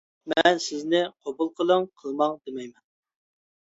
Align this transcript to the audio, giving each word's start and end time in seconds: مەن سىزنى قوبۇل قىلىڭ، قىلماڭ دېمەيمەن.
مەن 0.31 0.57
سىزنى 0.67 1.03
قوبۇل 1.19 1.53
قىلىڭ، 1.61 1.89
قىلماڭ 2.03 2.39
دېمەيمەن. 2.43 2.79